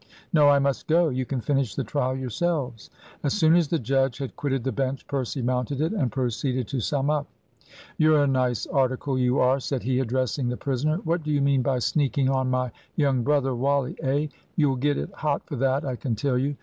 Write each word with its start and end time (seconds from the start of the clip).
"No, 0.33 0.49
I 0.49 0.57
must 0.57 0.87
go. 0.87 1.09
You 1.09 1.25
can 1.27 1.41
finish 1.41 1.75
the 1.75 1.83
trial 1.83 2.15
yourselves." 2.15 2.89
As 3.21 3.33
soon 3.33 3.55
as 3.55 3.67
the 3.67 3.77
judge 3.77 4.17
had 4.17 4.35
quitted 4.35 4.63
the 4.63 4.71
bench, 4.71 5.05
Percy 5.05 5.43
mounted 5.43 5.79
it, 5.79 5.93
and 5.93 6.11
proceeded 6.11 6.67
to 6.69 6.79
sum 6.79 7.11
up. 7.11 7.27
"You're 7.99 8.23
a 8.23 8.27
nice 8.27 8.65
article, 8.65 9.19
you 9.19 9.37
are," 9.37 9.59
said 9.59 9.83
he, 9.83 9.99
addressing 9.99 10.49
the 10.49 10.57
prisoner 10.57 10.97
"what 11.03 11.21
do 11.21 11.29
you 11.29 11.39
mean 11.39 11.61
by 11.61 11.77
sneaking 11.77 12.31
on 12.31 12.49
my 12.49 12.71
young 12.95 13.21
brother, 13.21 13.53
Wally, 13.53 13.95
eh? 14.01 14.29
You'll 14.55 14.75
get 14.77 14.97
it 14.97 15.13
hot 15.13 15.45
for 15.45 15.55
that, 15.57 15.85
I 15.85 15.95
can 15.97 16.15
tell 16.15 16.39
you. 16.39 16.55